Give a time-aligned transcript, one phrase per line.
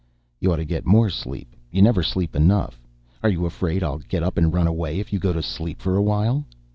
[0.39, 1.55] "You ought to get more sleep.
[1.69, 2.81] You never sleep enough.
[3.21, 5.95] Are you afraid I'll get up and run away if you go to sleep for
[5.95, 6.43] a while?"